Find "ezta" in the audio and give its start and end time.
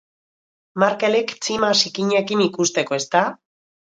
3.03-3.25